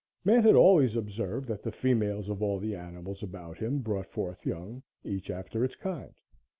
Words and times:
Man 0.25 0.41
had 0.41 0.55
always 0.55 0.95
observed 0.95 1.47
that 1.49 1.61
the 1.61 1.71
females 1.71 2.27
of 2.27 2.41
all 2.41 2.57
the 2.57 2.75
animals 2.75 3.21
about 3.21 3.59
him 3.59 3.77
brought 3.81 4.07
forth 4.09 4.43
young, 4.47 4.81
"each 5.03 5.29
after 5.29 5.63
its 5.63 5.75
kind." 5.75 6.15